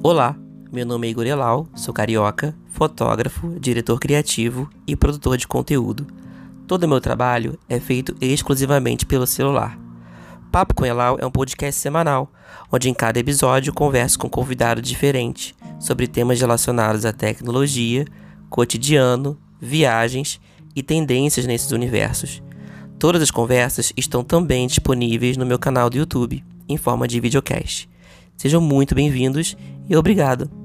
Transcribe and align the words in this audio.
Olá, 0.00 0.36
meu 0.72 0.86
nome 0.86 1.08
é 1.08 1.10
Igor 1.10 1.26
Elal, 1.26 1.66
sou 1.74 1.92
carioca, 1.92 2.54
fotógrafo, 2.68 3.58
diretor 3.58 3.98
criativo 3.98 4.70
e 4.86 4.94
produtor 4.94 5.36
de 5.36 5.48
conteúdo. 5.48 6.06
Todo 6.68 6.84
o 6.84 6.88
meu 6.88 7.00
trabalho 7.00 7.58
é 7.68 7.80
feito 7.80 8.14
exclusivamente 8.20 9.04
pelo 9.04 9.26
celular. 9.26 9.76
Papo 10.52 10.72
com 10.72 10.86
Elal 10.86 11.18
é 11.20 11.26
um 11.26 11.32
podcast 11.32 11.80
semanal, 11.80 12.32
onde 12.70 12.88
em 12.88 12.94
cada 12.94 13.18
episódio 13.18 13.72
converso 13.72 14.20
com 14.20 14.28
um 14.28 14.30
convidado 14.30 14.80
diferente 14.80 15.52
sobre 15.80 16.06
temas 16.06 16.40
relacionados 16.40 17.04
à 17.04 17.12
tecnologia, 17.12 18.06
cotidiano, 18.48 19.36
viagens 19.60 20.40
e 20.76 20.82
tendências 20.82 21.44
nesses 21.44 21.72
universos. 21.72 22.40
Todas 23.00 23.20
as 23.20 23.32
conversas 23.32 23.92
estão 23.96 24.22
também 24.22 24.68
disponíveis 24.68 25.36
no 25.36 25.44
meu 25.44 25.58
canal 25.58 25.90
do 25.90 25.98
YouTube, 25.98 26.44
em 26.68 26.76
forma 26.76 27.08
de 27.08 27.18
videocast. 27.18 27.88
Sejam 28.36 28.60
muito 28.60 28.94
bem-vindos 28.94 29.56
e 29.88 29.96
obrigado 29.96 30.57